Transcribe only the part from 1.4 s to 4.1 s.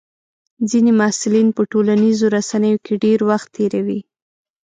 په ټولنیزو رسنیو کې ډېر وخت تېروي.